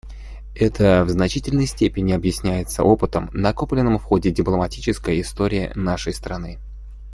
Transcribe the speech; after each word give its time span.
Это 0.55 1.03
в 1.05 1.09
значительной 1.09 1.67
степени 1.67 2.11
объясняется 2.11 2.81
опытом, 2.83 3.29
накопленным 3.33 3.99
в 3.99 4.03
ходе 4.03 4.31
дипломатической 4.31 5.21
истории 5.21 5.71
нашей 5.75 6.11
страны. 6.13 6.57